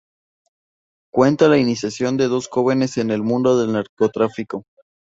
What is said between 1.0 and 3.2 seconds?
Cuenta la iniciación de dos jóvenes en